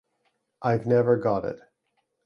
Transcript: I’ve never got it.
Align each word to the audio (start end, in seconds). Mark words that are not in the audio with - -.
I’ve 0.63 0.87
never 0.87 1.15
got 1.15 1.45
it. 1.45 1.59